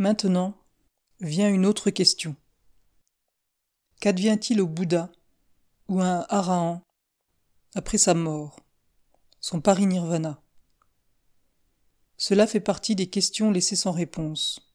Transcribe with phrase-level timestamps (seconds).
[0.00, 0.56] Maintenant
[1.20, 2.34] vient une autre question.
[4.00, 5.12] Qu'advient-il au Bouddha
[5.88, 6.82] ou à un Arahan
[7.74, 8.60] après sa mort,
[9.40, 10.42] son parinirvana
[12.16, 14.72] Cela fait partie des questions laissées sans réponse.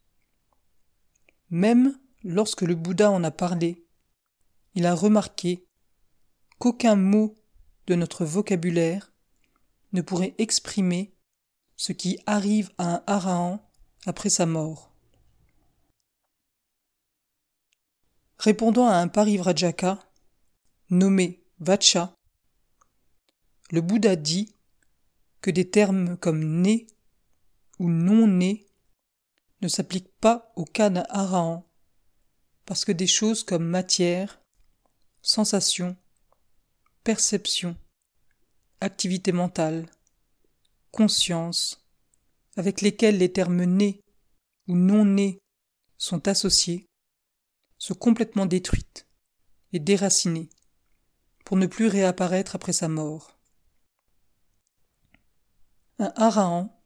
[1.50, 3.84] Même lorsque le Bouddha en a parlé,
[4.76, 5.66] il a remarqué
[6.60, 7.34] qu'aucun mot
[7.88, 9.12] de notre vocabulaire
[9.92, 11.18] ne pourrait exprimer
[11.78, 13.68] ce qui arrive à un Arahan
[14.05, 14.94] après sa mort.
[18.45, 20.07] Répondant à un parivrajaka,
[20.91, 22.13] nommé Vacha,
[23.71, 24.54] le Bouddha dit
[25.41, 26.85] que des termes comme né
[27.79, 28.68] ou non né
[29.63, 31.68] ne s'appliquent pas au cas d'un Arahan,
[32.67, 34.39] parce que des choses comme matière,
[35.23, 35.97] sensation,
[37.03, 37.75] perception,
[38.80, 39.89] activité mentale,
[40.91, 41.83] conscience,
[42.57, 44.03] avec lesquelles les termes nés
[44.67, 45.39] ou non nés
[45.97, 46.85] sont associés,
[47.77, 49.07] sont complètement détruites
[49.73, 50.49] et déracinées
[51.45, 53.37] pour ne plus réapparaître après sa mort.
[55.99, 56.81] Un harahan,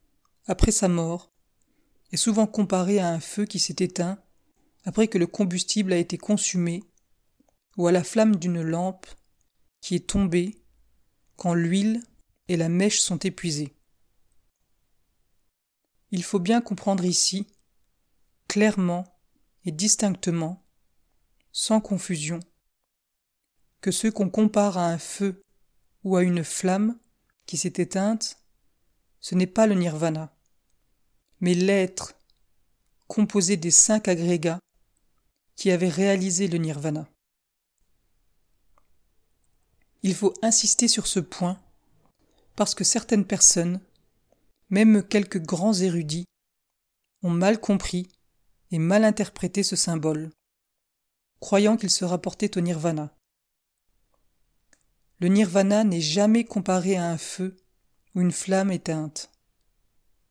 [0.45, 1.31] après sa mort,
[2.11, 4.21] est souvent comparé à un feu qui s'est éteint
[4.83, 6.83] après que le combustible a été consumé
[7.77, 9.07] ou à la flamme d'une lampe
[9.81, 10.63] qui est tombée
[11.35, 12.01] quand l'huile
[12.47, 13.75] et la mèche sont épuisées.
[16.11, 17.47] Il faut bien comprendre ici,
[18.47, 19.05] clairement
[19.63, 20.65] et distinctement,
[21.51, 22.39] sans confusion,
[23.81, 25.41] que ce qu'on compare à un feu
[26.03, 26.97] ou à une flamme
[27.45, 28.37] qui s'est éteinte,
[29.19, 30.35] ce n'est pas le nirvana,
[31.39, 32.13] mais l'être
[33.07, 34.59] composé des cinq agrégats
[35.55, 37.09] qui avaient réalisé le nirvana.
[40.03, 41.59] Il faut insister sur ce point
[42.55, 43.81] parce que certaines personnes,
[44.69, 46.25] même quelques grands érudits,
[47.23, 48.07] ont mal compris
[48.71, 50.31] et mal interprété ce symbole
[51.39, 53.15] croyant qu'il se rapportait au nirvana.
[55.19, 57.57] Le nirvana n'est jamais comparé à un feu
[58.15, 59.31] ou une flamme éteinte.